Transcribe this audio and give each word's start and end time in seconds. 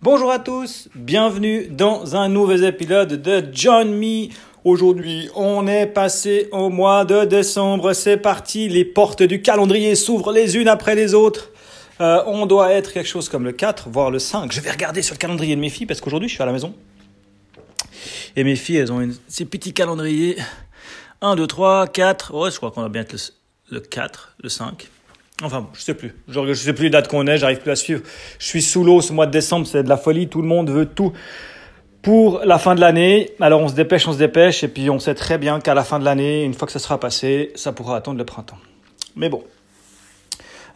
Bonjour 0.00 0.30
à 0.30 0.38
tous, 0.38 0.88
bienvenue 0.94 1.66
dans 1.66 2.14
un 2.14 2.28
nouvel 2.28 2.62
épisode 2.62 3.20
de 3.20 3.44
John 3.50 3.92
Me. 3.92 4.28
Aujourd'hui, 4.62 5.28
on 5.34 5.66
est 5.66 5.88
passé 5.88 6.48
au 6.52 6.68
mois 6.68 7.04
de 7.04 7.24
décembre, 7.24 7.92
c'est 7.94 8.16
parti, 8.16 8.68
les 8.68 8.84
portes 8.84 9.24
du 9.24 9.42
calendrier 9.42 9.96
s'ouvrent 9.96 10.30
les 10.30 10.56
unes 10.56 10.68
après 10.68 10.94
les 10.94 11.14
autres. 11.14 11.50
Euh, 12.00 12.22
on 12.26 12.46
doit 12.46 12.70
être 12.70 12.92
quelque 12.92 13.08
chose 13.08 13.28
comme 13.28 13.42
le 13.42 13.50
4, 13.50 13.88
voire 13.88 14.12
le 14.12 14.20
5. 14.20 14.52
Je 14.52 14.60
vais 14.60 14.70
regarder 14.70 15.02
sur 15.02 15.16
le 15.16 15.18
calendrier 15.18 15.56
de 15.56 15.60
mes 15.60 15.68
filles 15.68 15.86
parce 15.86 16.00
qu'aujourd'hui 16.00 16.28
je 16.28 16.34
suis 16.34 16.42
à 16.44 16.46
la 16.46 16.52
maison. 16.52 16.72
Et 18.36 18.44
mes 18.44 18.54
filles, 18.54 18.76
elles 18.76 18.92
ont 18.92 19.04
ces 19.26 19.46
petits 19.46 19.72
calendriers. 19.72 20.36
1, 21.22 21.34
2, 21.34 21.44
3, 21.44 21.88
4. 21.88 22.34
Ouais, 22.34 22.52
je 22.52 22.56
crois 22.56 22.70
qu'on 22.70 22.82
va 22.82 22.88
bien 22.88 23.02
être 23.02 23.14
le, 23.14 23.18
le 23.72 23.80
4, 23.80 24.36
le 24.44 24.48
5. 24.48 24.88
Enfin 25.42 25.68
je 25.72 25.80
sais 25.80 25.94
plus. 25.94 26.14
Je, 26.28 26.46
je 26.46 26.54
sais 26.54 26.72
plus 26.72 26.84
les 26.84 26.90
dates 26.90 27.08
qu'on 27.08 27.26
est, 27.26 27.38
j'arrive 27.38 27.60
plus 27.60 27.70
à 27.70 27.76
suivre. 27.76 28.02
Je 28.38 28.46
suis 28.46 28.62
sous 28.62 28.84
l'eau 28.84 29.00
ce 29.00 29.12
mois 29.12 29.26
de 29.26 29.30
décembre, 29.30 29.66
c'est 29.66 29.82
de 29.82 29.88
la 29.88 29.96
folie. 29.96 30.28
Tout 30.28 30.42
le 30.42 30.48
monde 30.48 30.70
veut 30.70 30.86
tout 30.86 31.12
pour 32.02 32.40
la 32.44 32.58
fin 32.58 32.74
de 32.74 32.80
l'année. 32.80 33.30
Alors 33.40 33.60
on 33.60 33.68
se 33.68 33.74
dépêche, 33.74 34.06
on 34.08 34.12
se 34.12 34.18
dépêche, 34.18 34.64
et 34.64 34.68
puis 34.68 34.90
on 34.90 34.98
sait 34.98 35.14
très 35.14 35.38
bien 35.38 35.60
qu'à 35.60 35.74
la 35.74 35.84
fin 35.84 35.98
de 35.98 36.04
l'année, 36.04 36.44
une 36.44 36.54
fois 36.54 36.66
que 36.66 36.72
ça 36.72 36.78
sera 36.78 36.98
passé, 36.98 37.52
ça 37.54 37.72
pourra 37.72 37.96
attendre 37.96 38.18
le 38.18 38.24
printemps. 38.24 38.58
Mais 39.16 39.28
bon. 39.28 39.44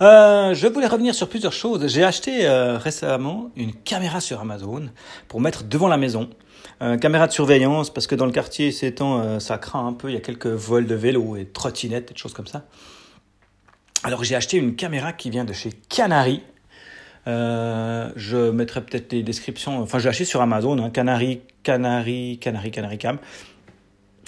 Euh, 0.01 0.53
je 0.55 0.67
voulais 0.67 0.87
revenir 0.89 1.15
sur 1.15 1.29
plusieurs 1.29 1.53
choses. 1.53 1.87
J'ai 1.87 2.03
acheté 2.03 2.47
euh, 2.47 2.77
récemment 2.77 3.51
une 3.57 3.73
caméra 3.73 4.21
sur 4.21 4.41
Amazon 4.41 4.89
pour 5.29 5.41
mettre 5.41 5.65
devant 5.65 5.89
la 5.89 5.97
maison. 5.97 6.29
Euh, 6.81 6.97
caméra 6.97 7.29
de 7.29 7.33
surveillance 7.33 7.91
parce 7.91 8.09
que 8.09 8.17
dans 8.17 8.27
le 8.27 8.33
quartier, 8.33 8.73
temps, 8.93 9.21
euh, 9.21 9.39
ça 9.39 9.59
craint 9.59 9.87
un 9.87 9.93
peu. 9.93 10.09
Il 10.11 10.15
y 10.15 10.17
a 10.17 10.21
quelques 10.21 10.47
vols 10.47 10.87
de 10.87 10.97
vélos 10.97 11.37
et 11.37 11.47
trottinettes 11.47 12.11
et 12.11 12.15
des 12.15 12.19
choses 12.19 12.33
comme 12.33 12.49
ça. 12.49 12.65
Alors 14.05 14.25
j'ai 14.25 14.35
acheté 14.35 14.57
une 14.57 14.75
caméra 14.75 15.13
qui 15.13 15.31
vient 15.31 15.45
de 15.45 15.53
chez 15.53 15.71
Canary. 15.89 16.43
Euh, 17.29 18.11
je 18.17 18.51
mettrai 18.51 18.81
peut-être 18.81 19.13
les 19.13 19.23
descriptions. 19.23 19.81
Enfin, 19.81 20.01
j'ai 20.01 20.09
acheté 20.09 20.25
sur 20.25 20.41
Amazon, 20.41 20.77
hein, 20.83 20.91
Canary, 20.91 21.41
Canary, 21.63 22.39
Canary, 22.41 22.73
Canary 22.73 22.99
Cam, 22.99 23.19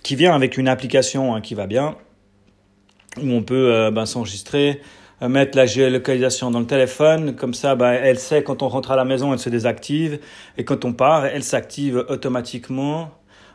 qui 0.05 0.15
vient 0.15 0.33
avec 0.33 0.59
une 0.59 0.69
application 0.69 1.35
hein, 1.35 1.41
qui 1.41 1.57
va 1.57 1.67
bien, 1.67 1.97
où 3.21 3.29
on 3.33 3.43
peut 3.43 3.75
euh, 3.75 3.91
ben, 3.91 4.07
s'enregistrer, 4.07 4.81
euh, 5.23 5.29
mettre 5.29 5.59
la 5.59 5.67
géolocalisation 5.67 6.53
dans 6.53 6.61
le 6.61 6.67
téléphone. 6.67 7.35
Comme 7.35 7.55
ça, 7.55 7.75
ben, 7.75 7.99
elle 8.01 8.21
sait 8.21 8.45
quand 8.45 8.63
on 8.63 8.69
rentre 8.69 8.93
à 8.93 8.97
la 8.97 9.05
maison, 9.05 9.33
elle 9.33 9.41
se 9.41 9.51
désactive, 9.51 10.21
et 10.57 10.65
quand 10.65 10.85
on 10.85 10.93
part, 10.93 11.27
elle 11.27 11.43
s'active 11.43 12.05
automatiquement. 12.09 13.11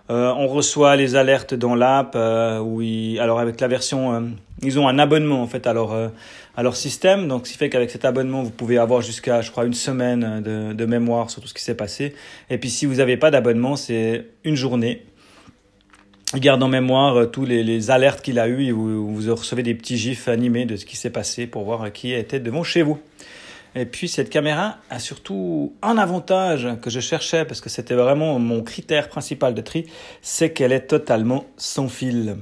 Euh, 0.09 0.33
on 0.35 0.47
reçoit 0.47 0.95
les 0.95 1.15
alertes 1.15 1.53
dans 1.53 1.75
l'app. 1.75 2.13
Euh, 2.15 2.59
où 2.59 2.81
ils, 2.81 3.19
alors 3.19 3.39
avec 3.39 3.61
la 3.61 3.67
version, 3.67 4.33
ils 4.63 4.79
ont 4.79 4.87
un 4.87 4.99
abonnement 4.99 5.41
en 5.41 5.47
fait 5.47 5.67
à 5.67 5.73
leur 5.73 5.93
euh, 5.93 6.09
à 6.55 6.63
leur 6.63 6.75
système. 6.75 7.27
Donc 7.27 7.47
ce 7.47 7.53
qui 7.53 7.57
fait 7.57 7.69
qu'avec 7.69 7.89
cet 7.89 8.05
abonnement, 8.05 8.43
vous 8.43 8.51
pouvez 8.51 8.77
avoir 8.77 9.01
jusqu'à, 9.01 9.41
je 9.41 9.51
crois, 9.51 9.65
une 9.65 9.73
semaine 9.73 10.41
de, 10.41 10.73
de 10.73 10.85
mémoire 10.85 11.29
sur 11.29 11.41
tout 11.41 11.47
ce 11.47 11.53
qui 11.53 11.63
s'est 11.63 11.75
passé. 11.75 12.15
Et 12.49 12.57
puis 12.57 12.69
si 12.69 12.85
vous 12.85 12.95
n'avez 12.95 13.17
pas 13.17 13.31
d'abonnement, 13.31 13.75
c'est 13.75 14.25
une 14.43 14.55
journée. 14.55 15.05
Il 16.35 16.41
garde 16.41 16.61
en 16.61 16.67
mémoire 16.67 17.15
euh, 17.15 17.25
tous 17.25 17.45
les, 17.45 17.63
les 17.63 17.91
alertes 17.91 18.21
qu'il 18.21 18.37
a 18.37 18.47
eues 18.47 18.65
et 18.65 18.71
vous, 18.71 19.15
vous 19.15 19.35
recevez 19.35 19.63
des 19.63 19.73
petits 19.73 19.97
gifs 19.97 20.27
animés 20.27 20.65
de 20.65 20.75
ce 20.75 20.85
qui 20.85 20.95
s'est 20.95 21.09
passé 21.09 21.47
pour 21.47 21.63
voir 21.63 21.91
qui 21.91 22.13
était 22.13 22.39
devant 22.39 22.63
chez 22.63 22.81
vous. 22.81 22.99
Et 23.75 23.85
puis 23.85 24.07
cette 24.07 24.29
caméra 24.29 24.77
a 24.89 24.99
surtout 24.99 25.73
un 25.81 25.97
avantage 25.97 26.67
que 26.81 26.89
je 26.89 26.99
cherchais 26.99 27.45
parce 27.45 27.61
que 27.61 27.69
c'était 27.69 27.93
vraiment 27.93 28.39
mon 28.39 28.63
critère 28.63 29.09
principal 29.09 29.53
de 29.53 29.61
tri, 29.61 29.85
c'est 30.21 30.51
qu'elle 30.51 30.71
est 30.71 30.87
totalement 30.87 31.45
sans 31.55 31.87
fil. 31.87 32.37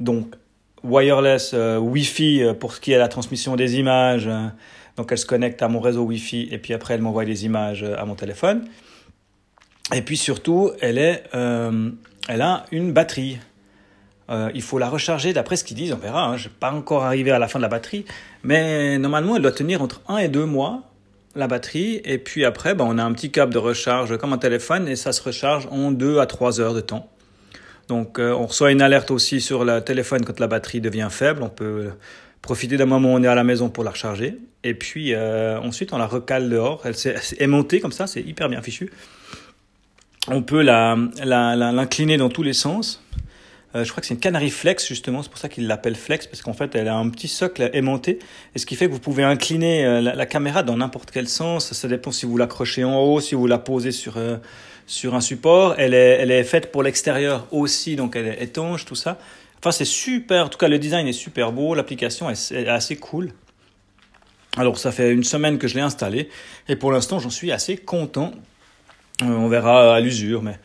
Donc 0.00 0.34
wireless, 0.84 1.52
euh, 1.54 1.78
Wi-Fi 1.78 2.42
euh, 2.42 2.54
pour 2.54 2.72
ce 2.72 2.80
qui 2.80 2.92
est 2.92 2.98
la 2.98 3.08
transmission 3.08 3.56
des 3.56 3.76
images. 3.76 4.26
euh, 4.28 4.46
donc 4.96 5.10
elle 5.10 5.18
se 5.18 5.26
connecte 5.26 5.60
à 5.62 5.68
mon 5.68 5.80
réseau 5.80 6.02
Wi-Fi 6.02 6.48
et 6.52 6.58
puis 6.58 6.72
après 6.72 6.94
elle 6.94 7.00
m'envoie 7.00 7.24
des 7.24 7.44
images 7.44 7.82
à 7.82 8.04
mon 8.04 8.14
téléphone. 8.14 8.68
Et 9.92 10.02
puis 10.02 10.16
surtout, 10.16 10.70
elle 10.80 11.00
a 11.00 12.64
une 12.70 12.92
batterie. 12.92 13.38
Il 14.30 14.62
faut 14.62 14.78
la 14.78 14.88
recharger 14.88 15.32
d'après 15.32 15.56
ce 15.56 15.64
qu'ils 15.64 15.76
disent, 15.76 15.92
on 15.92 15.96
verra. 15.96 16.26
Hein, 16.26 16.36
je 16.36 16.46
n'ai 16.46 16.54
pas 16.60 16.70
encore 16.70 17.02
arrivé 17.02 17.32
à 17.32 17.40
la 17.40 17.48
fin 17.48 17.58
de 17.58 17.64
la 17.64 17.68
batterie, 17.68 18.04
mais 18.44 18.96
normalement 18.98 19.34
elle 19.34 19.42
doit 19.42 19.50
tenir 19.50 19.82
entre 19.82 20.00
1 20.06 20.18
et 20.18 20.28
2 20.28 20.44
mois 20.46 20.84
la 21.34 21.48
batterie. 21.48 22.00
Et 22.04 22.18
puis 22.18 22.44
après, 22.44 22.76
ben, 22.76 22.86
on 22.88 22.96
a 22.96 23.02
un 23.02 23.12
petit 23.12 23.32
câble 23.32 23.52
de 23.52 23.58
recharge 23.58 24.16
comme 24.16 24.32
un 24.32 24.38
téléphone 24.38 24.86
et 24.86 24.94
ça 24.94 25.10
se 25.10 25.20
recharge 25.24 25.66
en 25.72 25.90
2 25.90 26.20
à 26.20 26.26
3 26.26 26.60
heures 26.60 26.74
de 26.74 26.80
temps. 26.80 27.10
Donc 27.88 28.18
euh, 28.18 28.32
on 28.32 28.46
reçoit 28.46 28.72
une 28.72 28.82
alerte 28.82 29.10
aussi 29.10 29.40
sur 29.40 29.64
le 29.64 29.80
téléphone 29.80 30.24
quand 30.24 30.40
la 30.40 30.46
batterie 30.46 30.80
devient 30.80 31.08
faible. 31.10 31.42
On 31.42 31.48
peut 31.48 31.90
profiter 32.42 32.76
d'un 32.76 32.86
moment 32.86 33.12
où 33.12 33.16
on 33.16 33.22
est 33.22 33.28
à 33.28 33.34
la 33.34 33.44
maison 33.44 33.68
pour 33.70 33.84
la 33.84 33.90
recharger. 33.90 34.38
Et 34.62 34.74
puis 34.74 35.14
euh, 35.14 35.58
ensuite 35.60 35.92
on 35.92 35.98
la 35.98 36.06
recale 36.06 36.48
dehors. 36.48 36.82
Elle 36.84 36.94
est 37.38 37.46
montée 37.46 37.80
comme 37.80 37.92
ça, 37.92 38.06
c'est 38.06 38.22
hyper 38.22 38.48
bien 38.48 38.62
fichu. 38.62 38.90
On 40.28 40.42
peut 40.42 40.62
la, 40.62 40.96
la, 41.22 41.54
l'incliner 41.56 42.16
dans 42.16 42.30
tous 42.30 42.42
les 42.42 42.54
sens. 42.54 43.02
Euh, 43.74 43.84
je 43.84 43.90
crois 43.90 44.00
que 44.00 44.06
c'est 44.06 44.14
une 44.14 44.20
Canary 44.20 44.50
Flex 44.50 44.86
justement, 44.86 45.22
c'est 45.22 45.28
pour 45.28 45.38
ça 45.38 45.48
qu'ils 45.48 45.66
l'appellent 45.66 45.96
Flex 45.96 46.28
parce 46.28 46.42
qu'en 46.42 46.52
fait 46.52 46.74
elle 46.76 46.86
a 46.86 46.96
un 46.96 47.08
petit 47.10 47.26
socle 47.26 47.68
aimanté 47.72 48.20
et 48.54 48.58
ce 48.60 48.66
qui 48.66 48.76
fait 48.76 48.86
que 48.86 48.92
vous 48.92 49.00
pouvez 49.00 49.24
incliner 49.24 50.00
la, 50.00 50.26
caméra 50.26 50.62
dans 50.62 50.76
n'importe 50.76 51.10
quel 51.10 51.28
sens. 51.28 51.72
Ça 51.72 51.88
dépend 51.88 52.12
si 52.12 52.24
vous 52.24 52.38
l'accrochez 52.38 52.84
en 52.84 52.98
haut, 53.00 53.20
si 53.20 53.34
vous 53.34 53.46
la 53.46 53.58
posez 53.58 53.90
sur 53.90 54.16
sur 54.86 55.14
un 55.14 55.20
support. 55.20 55.74
Elle 55.78 55.94
est 55.94 56.18
elle 56.20 56.30
est 56.30 56.44
faite 56.44 56.72
pour 56.72 56.82
l'extérieur 56.82 57.46
aussi, 57.50 57.96
donc 57.96 58.16
elle 58.16 58.28
est 58.28 58.42
étanche, 58.42 58.84
tout 58.84 58.94
ça. 58.94 59.18
Enfin 59.58 59.72
c'est 59.72 59.84
super. 59.84 60.46
En 60.46 60.48
tout 60.48 60.58
cas 60.58 60.68
le 60.68 60.78
design 60.78 61.06
est 61.06 61.12
super 61.12 61.52
beau, 61.52 61.74
l'application 61.74 62.28
est, 62.30 62.68
assez 62.68 62.96
cool. 62.96 63.32
Alors 64.56 64.78
ça 64.78 64.92
fait 64.92 65.10
une 65.10 65.24
semaine 65.24 65.58
que 65.58 65.66
je 65.66 65.74
l'ai 65.74 65.80
installée 65.80 66.28
et 66.68 66.76
pour 66.76 66.92
l'instant 66.92 67.18
j'en 67.18 67.30
suis 67.30 67.50
assez 67.50 67.76
content. 67.76 68.32
Euh, 69.22 69.26
on 69.26 69.48
verra 69.48 69.94
à 69.94 70.00
l'usure, 70.00 70.42
mais 70.42 70.58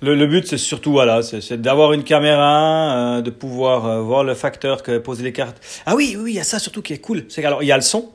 le, 0.00 0.14
le 0.14 0.26
but 0.26 0.46
c'est 0.46 0.58
surtout 0.58 0.92
voilà, 0.92 1.22
c'est, 1.22 1.60
d'avoir 1.60 1.92
une 1.92 2.02
caméra, 2.02 3.18
euh, 3.18 3.22
de 3.22 3.30
pouvoir 3.30 3.86
euh, 3.86 4.00
voir 4.00 4.24
le 4.24 4.34
facteur 4.34 4.82
que 4.82 4.98
posent 4.98 5.22
les 5.22 5.32
cartes. 5.32 5.60
Ah 5.86 5.94
oui, 5.94 6.16
oui, 6.18 6.32
il 6.32 6.36
y 6.36 6.40
a 6.40 6.44
ça 6.44 6.58
surtout 6.58 6.82
qui 6.82 6.92
est 6.92 6.98
cool. 6.98 7.26
C'est 7.28 7.42
qu'alors 7.42 7.62
il 7.62 7.66
y 7.66 7.72
a 7.72 7.76
le 7.76 7.82
son. 7.82 8.10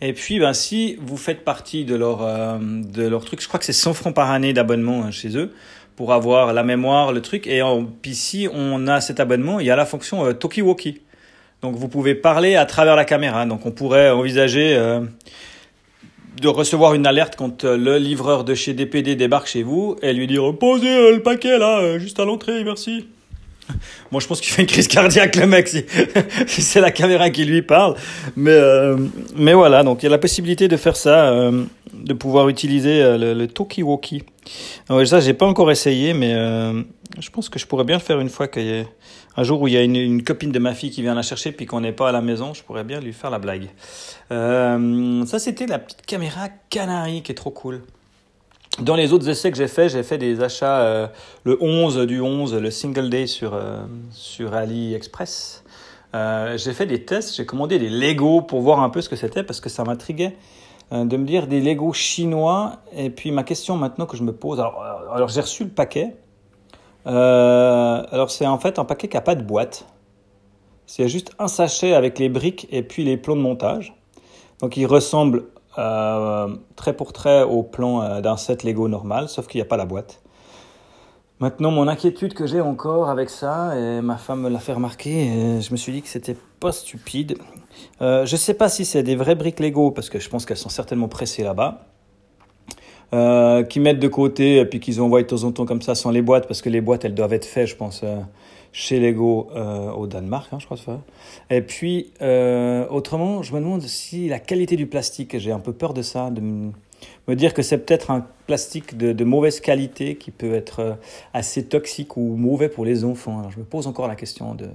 Et 0.00 0.12
puis 0.12 0.38
ben 0.38 0.52
si 0.52 0.96
vous 1.00 1.16
faites 1.16 1.44
partie 1.44 1.84
de 1.84 1.94
leur 1.94 2.22
euh, 2.22 2.58
de 2.60 3.06
leur 3.06 3.24
truc, 3.24 3.40
je 3.40 3.48
crois 3.48 3.58
que 3.58 3.64
c'est 3.66 3.72
100 3.72 3.94
francs 3.94 4.14
par 4.14 4.30
année 4.30 4.52
d'abonnement 4.52 5.04
hein, 5.04 5.10
chez 5.10 5.36
eux 5.36 5.52
pour 5.96 6.12
avoir 6.12 6.52
la 6.52 6.62
mémoire, 6.62 7.12
le 7.12 7.22
truc. 7.22 7.46
Et 7.46 7.62
puis 8.02 8.48
on 8.52 8.86
a 8.86 9.00
cet 9.00 9.18
abonnement, 9.18 9.58
il 9.58 9.66
y 9.66 9.70
a 9.70 9.76
la 9.76 9.86
fonction 9.86 10.24
euh, 10.24 10.32
Talkie-Walkie. 10.32 11.00
Donc 11.62 11.74
vous 11.74 11.88
pouvez 11.88 12.14
parler 12.14 12.54
à 12.54 12.66
travers 12.66 12.94
la 12.94 13.04
caméra. 13.04 13.46
Donc 13.46 13.64
on 13.64 13.72
pourrait 13.72 14.10
envisager 14.10 14.76
euh, 14.76 15.00
de 16.40 16.48
recevoir 16.48 16.94
une 16.94 17.06
alerte 17.06 17.34
quand 17.36 17.64
euh, 17.64 17.76
le 17.76 17.96
livreur 17.96 18.44
de 18.44 18.54
chez 18.54 18.74
DPD 18.74 19.16
débarque 19.16 19.48
chez 19.48 19.62
vous 19.62 19.96
et 20.02 20.12
lui 20.12 20.26
dire 20.26 20.56
posez 20.58 21.12
le 21.12 21.22
paquet 21.22 21.58
là, 21.58 21.98
juste 21.98 22.20
à 22.20 22.24
l'entrée, 22.24 22.62
merci. 22.62 23.08
Moi, 24.10 24.20
je 24.20 24.26
pense 24.26 24.40
qu'il 24.40 24.52
fait 24.52 24.62
une 24.62 24.68
crise 24.68 24.88
cardiaque, 24.88 25.36
le 25.36 25.46
mec, 25.46 25.68
si, 26.46 26.62
c'est 26.62 26.80
la 26.80 26.90
caméra 26.90 27.30
qui 27.30 27.44
lui 27.44 27.62
parle. 27.62 27.96
Mais, 28.36 28.50
euh, 28.50 28.96
mais 29.34 29.54
voilà, 29.54 29.82
donc 29.82 30.02
il 30.02 30.06
y 30.06 30.08
a 30.08 30.10
la 30.10 30.18
possibilité 30.18 30.68
de 30.68 30.76
faire 30.76 30.96
ça, 30.96 31.30
euh, 31.30 31.64
de 31.92 32.12
pouvoir 32.12 32.48
utiliser 32.48 33.02
euh, 33.02 33.18
le, 33.18 33.34
le 33.34 33.46
talkie-walkie. 33.46 34.22
Ouais, 34.90 35.06
ça, 35.06 35.20
j'ai 35.20 35.34
pas 35.34 35.46
encore 35.46 35.70
essayé, 35.70 36.14
mais 36.14 36.32
je 37.18 37.30
pense 37.30 37.48
que 37.48 37.58
je 37.58 37.66
pourrais 37.66 37.84
bien 37.84 37.96
le 37.96 38.02
faire 38.02 38.20
une 38.20 38.28
fois 38.28 38.46
qu'il 38.46 38.62
y 38.62 38.70
ait 38.70 38.86
un 39.36 39.42
jour 39.42 39.60
où 39.60 39.68
il 39.68 39.74
y 39.74 39.76
a 39.76 39.82
une, 39.82 39.96
une 39.96 40.22
copine 40.22 40.52
de 40.52 40.58
ma 40.58 40.72
fille 40.72 40.90
qui 40.90 41.02
vient 41.02 41.14
la 41.14 41.22
chercher 41.22 41.52
puis 41.52 41.66
qu'on 41.66 41.80
n'est 41.80 41.92
pas 41.92 42.08
à 42.08 42.12
la 42.12 42.22
maison, 42.22 42.54
je 42.54 42.62
pourrais 42.62 42.84
bien 42.84 43.00
lui 43.00 43.12
faire 43.12 43.30
la 43.30 43.40
blague. 43.40 43.68
Ça, 44.30 45.38
c'était 45.38 45.66
la 45.66 45.80
petite 45.80 46.06
caméra 46.06 46.48
Canary 46.70 47.22
qui 47.22 47.32
est 47.32 47.34
trop 47.34 47.50
cool. 47.50 47.82
Dans 48.80 48.94
les 48.94 49.14
autres 49.14 49.26
essais 49.28 49.50
que 49.50 49.56
j'ai 49.56 49.68
fait, 49.68 49.88
j'ai 49.88 50.02
fait 50.02 50.18
des 50.18 50.42
achats 50.42 50.80
euh, 50.80 51.06
le 51.44 51.56
11 51.62 52.06
du 52.06 52.20
11, 52.20 52.54
le 52.54 52.70
single 52.70 53.08
day 53.08 53.26
sur, 53.26 53.54
euh, 53.54 53.78
sur 54.10 54.52
AliExpress. 54.52 55.64
Euh, 56.14 56.58
j'ai 56.58 56.74
fait 56.74 56.84
des 56.84 57.02
tests, 57.04 57.36
j'ai 57.36 57.46
commandé 57.46 57.78
des 57.78 57.88
Lego 57.88 58.42
pour 58.42 58.60
voir 58.60 58.80
un 58.80 58.90
peu 58.90 59.00
ce 59.00 59.08
que 59.08 59.16
c'était 59.16 59.42
parce 59.42 59.60
que 59.60 59.70
ça 59.70 59.84
m'intriguait 59.84 60.36
de 60.92 61.16
me 61.16 61.24
dire 61.24 61.46
des 61.46 61.60
Lego 61.60 61.92
chinois. 61.94 62.76
Et 62.94 63.08
puis 63.10 63.32
ma 63.32 63.44
question 63.44 63.76
maintenant 63.76 64.06
que 64.06 64.16
je 64.16 64.22
me 64.22 64.32
pose, 64.32 64.60
alors, 64.60 65.28
j'ai 65.28 65.40
reçu 65.40 65.64
le 65.64 65.70
paquet. 65.70 66.14
Alors 67.06 68.30
c'est 68.30 68.46
en 68.46 68.58
fait 68.58 68.78
un 68.78 68.84
paquet 68.84 69.08
qui 69.08 69.16
n'a 69.16 69.22
pas 69.22 69.34
de 69.34 69.42
boîte. 69.42 69.86
C'est 70.86 71.08
juste 71.08 71.32
un 71.38 71.48
sachet 71.48 71.94
avec 71.94 72.18
les 72.18 72.28
briques 72.28 72.68
et 72.70 72.82
puis 72.82 73.04
les 73.04 73.16
plombs 73.16 73.36
de 73.36 73.40
montage. 73.40 73.96
Donc 74.60 74.76
il 74.76 74.86
ressemble 74.86 75.46
euh, 75.78 76.48
pour 76.96 77.12
trait 77.12 77.42
au 77.42 77.62
plan 77.62 78.02
euh, 78.02 78.20
d'un 78.20 78.36
set 78.36 78.64
Lego 78.64 78.88
normal, 78.88 79.28
sauf 79.28 79.46
qu'il 79.46 79.58
n'y 79.58 79.62
a 79.62 79.68
pas 79.68 79.76
la 79.76 79.86
boîte. 79.86 80.22
Maintenant, 81.38 81.70
mon 81.70 81.86
inquiétude 81.86 82.32
que 82.32 82.46
j'ai 82.46 82.62
encore 82.62 83.10
avec 83.10 83.28
ça, 83.28 83.78
et 83.78 84.00
ma 84.00 84.16
femme 84.16 84.40
me 84.40 84.48
l'a 84.48 84.58
fait 84.58 84.72
remarquer, 84.72 85.60
je 85.60 85.70
me 85.70 85.76
suis 85.76 85.92
dit 85.92 86.00
que 86.00 86.08
c'était 86.08 86.36
pas 86.60 86.72
stupide. 86.72 87.36
Euh, 88.00 88.24
je 88.24 88.36
sais 88.36 88.54
pas 88.54 88.68
si 88.68 88.84
c'est 88.84 89.02
des 89.02 89.16
vraies 89.16 89.34
briques 89.34 89.60
Lego, 89.60 89.90
parce 89.90 90.08
que 90.08 90.18
je 90.18 90.28
pense 90.30 90.46
qu'elles 90.46 90.56
sont 90.56 90.70
certainement 90.70 91.08
pressées 91.08 91.42
là-bas. 91.42 91.86
Euh, 93.14 93.62
qui 93.62 93.78
mettent 93.78 94.00
de 94.00 94.08
côté 94.08 94.56
et 94.56 94.64
puis 94.64 94.80
qu'ils 94.80 95.00
envoient 95.00 95.22
de 95.22 95.28
temps 95.28 95.44
en 95.44 95.52
temps 95.52 95.64
comme 95.64 95.80
ça 95.80 95.94
sans 95.94 96.10
les 96.10 96.22
boîtes 96.22 96.48
parce 96.48 96.60
que 96.60 96.68
les 96.68 96.80
boîtes 96.80 97.04
elles 97.04 97.14
doivent 97.14 97.34
être 97.34 97.44
faites 97.44 97.68
je 97.68 97.76
pense 97.76 98.00
euh, 98.02 98.16
chez 98.72 98.98
Lego 98.98 99.48
euh, 99.54 99.92
au 99.92 100.08
Danemark 100.08 100.52
hein, 100.52 100.58
je 100.58 100.66
crois 100.66 100.76
et 101.48 101.60
puis 101.60 102.10
euh, 102.20 102.84
autrement 102.88 103.44
je 103.44 103.54
me 103.54 103.60
demande 103.60 103.82
si 103.82 104.28
la 104.28 104.40
qualité 104.40 104.74
du 104.74 104.88
plastique 104.88 105.38
j'ai 105.38 105.52
un 105.52 105.60
peu 105.60 105.72
peur 105.72 105.94
de 105.94 106.02
ça 106.02 106.30
de, 106.30 106.40
me 106.40 107.34
dire 107.36 107.54
que 107.54 107.62
c'est 107.62 107.78
peut-être 107.78 108.10
un 108.10 108.26
plastique 108.48 108.96
de, 108.96 109.24
mauvaise 109.24 109.60
qualité 109.60 110.16
qui 110.16 110.32
peut 110.32 110.54
être 110.54 110.98
assez 111.32 111.64
toxique 111.64 112.16
ou 112.16 112.34
mauvais 112.34 112.68
pour 112.68 112.84
les 112.84 113.04
enfants. 113.04 113.48
je 113.50 113.58
me 113.60 113.64
pose 113.64 113.86
encore 113.86 114.08
la 114.08 114.16
question 114.16 114.56
de, 114.56 114.66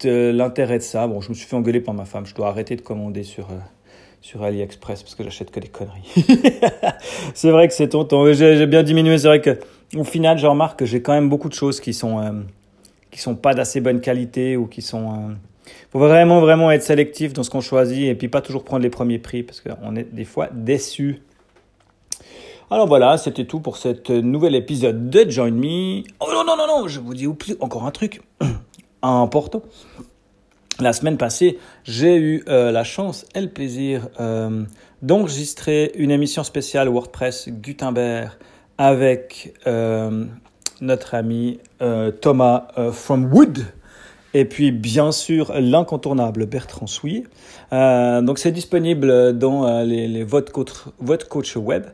de, 0.00 0.30
l'intérêt 0.30 0.78
de 0.78 0.84
ça. 0.84 1.08
Bon, 1.08 1.20
je 1.20 1.30
me 1.30 1.34
suis 1.34 1.46
fait 1.46 1.56
engueuler 1.56 1.80
par 1.80 1.94
ma 1.94 2.04
femme. 2.04 2.24
Je 2.24 2.34
dois 2.34 2.48
arrêter 2.48 2.76
de 2.76 2.80
commander 2.80 3.22
sur, 3.22 3.48
sur 4.20 4.42
AliExpress 4.42 5.02
parce 5.02 5.14
que 5.14 5.24
j'achète 5.24 5.50
que 5.50 5.60
des 5.60 5.68
conneries. 5.68 6.12
c'est 7.34 7.50
vrai 7.50 7.68
que 7.68 7.74
c'est 7.74 7.88
tonton. 7.88 8.32
J'ai 8.32 8.66
bien 8.66 8.82
diminué. 8.82 9.18
C'est 9.18 9.28
vrai 9.28 9.40
que 9.40 9.58
au 9.96 10.04
final, 10.04 10.38
je 10.38 10.46
remarque 10.46 10.78
que 10.78 10.86
j'ai 10.86 11.02
quand 11.02 11.12
même 11.12 11.28
beaucoup 11.28 11.48
de 11.48 11.54
choses 11.54 11.80
qui 11.80 11.94
sont 11.94 12.20
euh, 12.20 12.32
qui 13.10 13.20
sont 13.20 13.34
pas 13.34 13.54
d'assez 13.54 13.80
bonne 13.80 14.00
qualité 14.00 14.56
ou 14.56 14.66
qui 14.66 14.82
sont 14.82 15.36
faut 15.90 15.98
vraiment, 15.98 16.40
vraiment 16.40 16.70
être 16.70 16.82
sélectif 16.82 17.32
dans 17.32 17.42
ce 17.42 17.50
qu'on 17.50 17.60
choisit 17.60 18.08
et 18.08 18.14
puis 18.14 18.28
pas 18.28 18.40
toujours 18.40 18.64
prendre 18.64 18.82
les 18.82 18.90
premiers 18.90 19.18
prix 19.18 19.42
parce 19.42 19.60
qu'on 19.60 19.96
est 19.96 20.12
des 20.14 20.24
fois 20.24 20.48
déçu. 20.52 21.22
Alors 22.70 22.86
voilà, 22.86 23.16
c'était 23.16 23.46
tout 23.46 23.60
pour 23.60 23.78
cet 23.78 24.10
nouvel 24.10 24.54
épisode 24.54 25.08
de 25.08 25.30
Join 25.30 25.54
Me. 25.54 26.02
Oh 26.20 26.26
non, 26.30 26.44
non, 26.44 26.56
non, 26.56 26.66
non, 26.66 26.88
je 26.88 27.00
vous 27.00 27.14
dis 27.14 27.26
encore 27.60 27.86
un 27.86 27.90
truc 27.90 28.20
important. 29.02 29.62
La 30.80 30.92
semaine 30.92 31.16
passée, 31.16 31.58
j'ai 31.82 32.16
eu 32.16 32.44
euh, 32.46 32.70
la 32.70 32.84
chance 32.84 33.26
et 33.34 33.40
le 33.40 33.48
plaisir 33.48 34.08
euh, 34.20 34.62
d'enregistrer 35.02 35.90
une 35.96 36.12
émission 36.12 36.44
spéciale 36.44 36.88
WordPress 36.88 37.48
Gutenberg 37.48 38.30
avec 38.76 39.54
euh, 39.66 40.24
notre 40.80 41.16
ami 41.16 41.58
Thomas 42.20 42.68
from 42.92 43.32
Wood. 43.32 43.64
Et 44.34 44.44
puis, 44.44 44.70
bien 44.70 45.10
sûr, 45.10 45.52
l'incontournable 45.58 46.46
Bertrand 46.46 46.86
Souy. 46.86 47.24
Donc, 47.72 48.38
c'est 48.38 48.52
disponible 48.52 49.36
dans 49.36 49.82
les, 49.82 50.06
les 50.06 50.22
votes, 50.22 50.50
coach, 50.50 50.70
coach 51.28 51.56
web. 51.56 51.86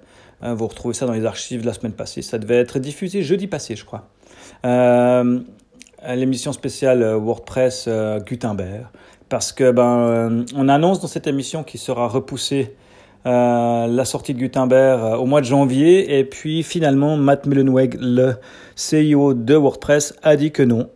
Vous 0.43 0.67
retrouvez 0.67 0.93
ça 0.93 1.07
dans 1.07 1.15
les 1.15 1.25
archives 1.25 1.63
de 1.63 1.67
la 1.67 1.73
semaine 1.73 1.93
passée. 1.93 2.21
Ça 2.21 2.37
devait 2.37 2.57
être 2.57 2.79
diffusé 2.79 3.23
jeudi 3.23 3.47
passé, 3.47 3.77
je 3.77 3.85
crois. 3.87 4.11
Euh, 6.05 6.15
l'émission 6.15 6.53
spéciale 6.53 7.03
WordPress 7.03 7.89
Gutenberg. 8.27 8.87
Parce 9.29 9.53
que 9.53 9.71
ben, 9.71 10.45
on 10.55 10.69
annonce 10.69 11.01
dans 11.01 11.09
cette 11.09 11.27
émission 11.27 11.65
qu'il 11.65 11.81
sera 11.81 12.09
repoussé 12.09 12.77
la 13.25 14.05
sortie 14.05 14.35
de 14.35 14.39
Gutenberg 14.39 15.19
au 15.19 15.25
mois 15.25 15.41
de 15.41 15.47
janvier. 15.47 16.19
Et 16.19 16.25
puis 16.25 16.63
finalement, 16.63 17.17
Matt 17.17 17.47
Mullenweg, 17.47 17.97
le 17.99 18.35
CEO 18.77 19.33
de 19.33 19.55
WordPress, 19.55 20.15
a 20.23 20.37
dit 20.37 20.53
que 20.53 20.63
non. 20.63 20.89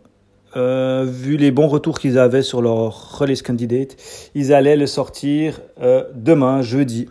Euh, 0.55 1.05
vu 1.07 1.37
les 1.37 1.51
bons 1.51 1.67
retours 1.67 1.99
qu'ils 1.99 2.17
avaient 2.17 2.41
sur 2.41 2.61
leur 2.61 3.19
release 3.19 3.43
candidate, 3.43 3.95
ils 4.33 4.51
allaient 4.53 4.77
le 4.77 4.87
sortir 4.87 5.61
euh, 5.81 6.03
demain, 6.15 6.61
jeudi. 6.61 7.07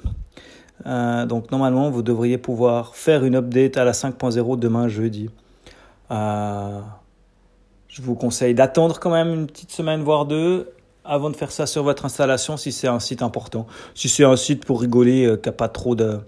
Euh, 0.86 1.24
donc 1.24 1.50
normalement, 1.52 1.90
vous 1.90 2.02
devriez 2.02 2.38
pouvoir 2.38 2.96
faire 2.96 3.24
une 3.24 3.36
update 3.36 3.76
à 3.76 3.84
la 3.84 3.92
5.0 3.92 4.58
demain, 4.58 4.88
jeudi. 4.88 5.30
Je 7.88 8.02
vous 8.02 8.14
conseille 8.14 8.54
d'attendre 8.54 8.98
quand 9.00 9.10
même 9.10 9.32
une 9.32 9.46
petite 9.46 9.72
semaine, 9.72 10.02
voire 10.02 10.26
deux, 10.26 10.70
avant 11.04 11.30
de 11.30 11.36
faire 11.36 11.50
ça 11.50 11.66
sur 11.66 11.82
votre 11.82 12.04
installation 12.04 12.56
si 12.56 12.70
c'est 12.70 12.88
un 12.88 13.00
site 13.00 13.22
important. 13.22 13.66
Si 13.94 14.08
c'est 14.08 14.24
un 14.24 14.36
site 14.36 14.64
pour 14.64 14.80
rigoler, 14.80 15.36
qui 15.42 15.48
n'a 15.48 15.52
pas 15.52 15.68
trop 15.68 15.94
de, 15.94 16.20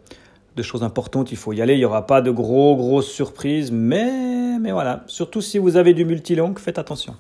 de 0.57 0.63
choses 0.63 0.83
importantes, 0.83 1.33
il 1.33 1.37
faut 1.37 1.53
y 1.53 1.61
aller. 1.61 1.75
Il 1.75 1.79
n'y 1.79 1.85
aura 1.85 2.07
pas 2.07 2.23
de 2.23 2.31
gros, 2.31 2.77
grosses 2.77 3.11
surprises, 3.11 3.71
mais, 3.71 4.59
mais 4.59 4.73
voilà. 4.73 5.05
Surtout 5.07 5.41
si 5.41 5.59
vous 5.59 5.77
avez 5.77 5.95
du 5.95 6.05
multilingue, 6.05 6.59
faites 6.59 6.79
attention. 6.79 7.15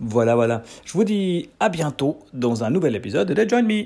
Voilà, 0.00 0.34
voilà. 0.34 0.62
Je 0.84 0.92
vous 0.94 1.04
dis 1.04 1.50
à 1.60 1.68
bientôt 1.68 2.18
dans 2.32 2.64
un 2.64 2.70
nouvel 2.70 2.96
épisode 2.96 3.32
de 3.32 3.48
Join 3.48 3.62
Me. 3.62 3.84